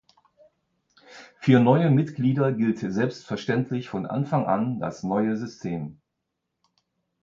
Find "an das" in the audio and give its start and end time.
4.47-5.03